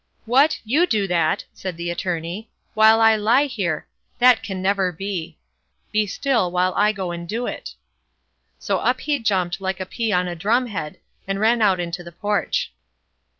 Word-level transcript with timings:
"What, 0.25 0.59
you 0.65 0.87
do 0.87 1.05
that!" 1.05 1.45
said 1.53 1.77
the 1.77 1.91
Attorney, 1.91 2.49
"while 2.73 2.99
I 2.99 3.15
lie 3.15 3.45
here; 3.45 3.85
that 4.17 4.41
can 4.41 4.59
never 4.59 4.91
be; 4.91 5.37
lie 5.93 6.05
still, 6.05 6.49
while 6.51 6.73
I 6.75 6.91
go 6.91 7.11
and 7.11 7.29
do 7.29 7.45
it." 7.45 7.75
So 8.57 8.79
up 8.79 9.01
he 9.01 9.19
jumped, 9.19 9.61
like 9.61 9.79
a 9.79 9.85
pea 9.85 10.11
on 10.11 10.27
a 10.27 10.35
drum 10.35 10.65
head, 10.65 10.97
and 11.27 11.39
ran 11.39 11.61
out 11.61 11.79
into 11.79 12.03
the 12.03 12.11
porch. 12.11 12.73